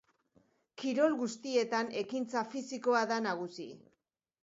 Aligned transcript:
Kirol 0.83 1.13
guztietan 1.19 1.93
ekintza 2.03 2.45
fisikoa 2.57 3.07
da 3.15 3.25
nagusi. 3.31 3.73